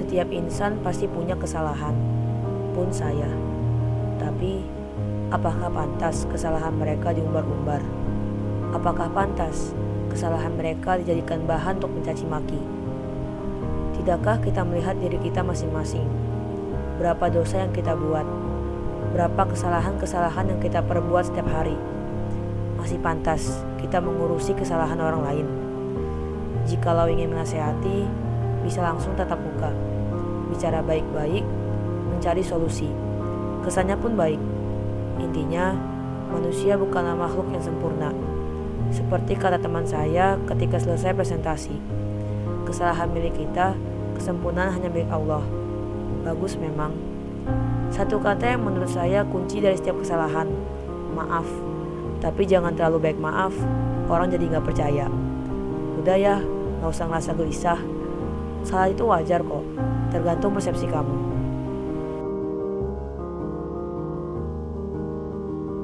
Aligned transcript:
Setiap 0.00 0.32
insan 0.32 0.80
pasti 0.80 1.04
punya 1.04 1.36
kesalahan, 1.36 1.92
pun 2.72 2.88
saya. 2.88 3.28
Tapi, 4.16 4.64
apakah 5.28 5.68
pantas 5.68 6.24
kesalahan 6.24 6.72
mereka 6.72 7.12
diumbar-umbar? 7.12 7.84
Apakah 8.72 9.12
pantas 9.12 9.76
kesalahan 10.08 10.56
mereka 10.56 10.96
dijadikan 10.96 11.44
bahan 11.44 11.76
untuk 11.84 11.92
mencaci 11.92 12.24
maki? 12.24 12.56
Tidakkah 14.00 14.40
kita 14.40 14.64
melihat 14.64 14.96
diri 14.96 15.20
kita 15.20 15.44
masing-masing? 15.44 16.08
Berapa 16.96 17.28
dosa 17.28 17.60
yang 17.60 17.72
kita 17.76 17.92
buat? 17.92 18.24
Berapa 19.12 19.52
kesalahan-kesalahan 19.52 20.48
yang 20.48 20.60
kita 20.64 20.80
perbuat 20.80 21.28
setiap 21.28 21.44
hari? 21.52 21.76
Masih 22.80 22.96
pantas 23.04 23.60
kita 23.76 24.00
mengurusi 24.00 24.56
kesalahan 24.56 24.96
orang 24.96 25.22
lain? 25.28 25.46
Jikalau 26.64 27.04
ingin 27.12 27.36
menasehati, 27.36 28.29
bisa 28.60 28.84
langsung 28.84 29.16
tatap 29.16 29.40
muka, 29.40 29.72
bicara 30.52 30.84
baik-baik, 30.84 31.44
mencari 32.10 32.44
solusi. 32.44 32.88
Kesannya 33.64 33.96
pun 33.96 34.16
baik. 34.16 34.40
Intinya, 35.20 35.76
manusia 36.32 36.76
bukanlah 36.80 37.16
makhluk 37.16 37.52
yang 37.52 37.60
sempurna. 37.60 38.12
Seperti 38.90 39.38
kata 39.38 39.60
teman 39.60 39.86
saya 39.86 40.40
ketika 40.50 40.80
selesai 40.80 41.14
presentasi, 41.14 41.76
kesalahan 42.66 43.12
milik 43.12 43.36
kita, 43.36 43.76
kesempurnaan 44.18 44.74
hanya 44.74 44.88
milik 44.90 45.08
Allah. 45.12 45.44
Bagus 46.26 46.58
memang. 46.58 46.92
Satu 47.90 48.22
kata 48.22 48.54
yang 48.54 48.62
menurut 48.66 48.90
saya 48.90 49.26
kunci 49.26 49.58
dari 49.58 49.74
setiap 49.74 49.98
kesalahan, 50.02 50.46
maaf. 51.14 51.46
Tapi 52.20 52.44
jangan 52.44 52.76
terlalu 52.76 53.10
baik 53.10 53.18
maaf, 53.18 53.54
orang 54.10 54.28
jadi 54.30 54.44
nggak 54.56 54.66
percaya. 54.66 55.06
Udah 56.00 56.16
ya, 56.16 56.36
nggak 56.80 56.90
usah 56.90 57.06
ngerasa 57.08 57.30
gelisah. 57.36 57.80
Salah 58.60 58.92
itu 58.92 59.08
wajar 59.08 59.40
kok, 59.40 59.64
tergantung 60.12 60.52
persepsi 60.52 60.84
kamu. 60.86 61.39